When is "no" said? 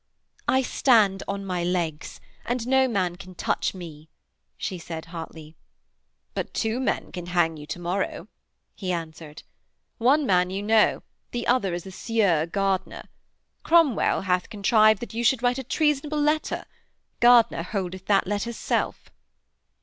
2.67-2.87